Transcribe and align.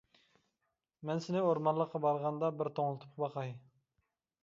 مەن 1.09 1.21
سېنى 1.27 1.45
ئورمانلىققا 1.49 2.03
بارغاندا 2.09 2.53
بىر 2.59 2.73
توڭلىتىپ 2.81 3.25
باقاي! 3.25 3.57